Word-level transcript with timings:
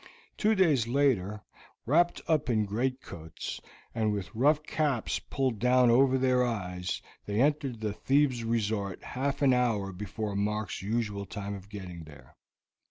Two 0.35 0.55
days 0.55 0.87
later, 0.87 1.43
wrapped 1.85 2.21
up 2.27 2.49
in 2.49 2.65
great 2.65 3.03
coats, 3.03 3.61
and 3.93 4.11
with 4.11 4.33
rough 4.33 4.63
caps 4.63 5.19
pulled 5.19 5.59
down 5.59 5.91
over 5.91 6.17
their 6.17 6.43
eyes, 6.43 7.03
they 7.27 7.39
entered 7.39 7.81
the 7.81 7.93
thieves' 7.93 8.43
resort 8.43 9.03
half 9.03 9.43
an 9.43 9.53
hour 9.53 9.93
before 9.93 10.35
Mark's 10.35 10.81
usual 10.81 11.27
time 11.27 11.53
of 11.53 11.69
getting 11.69 12.05
there. 12.05 12.35